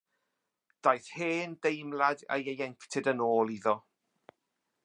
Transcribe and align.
Daeth 0.85 1.09
hen 1.17 1.53
deimlad 1.67 2.25
ei 2.37 2.43
ieuenctid 2.57 3.13
yn 3.15 3.25
ôl 3.31 3.55
iddo. 3.61 3.79